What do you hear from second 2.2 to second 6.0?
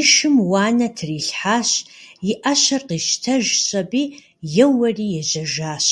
и ӏэщэр къищтэжщ аби, еуэри ежьэжащ.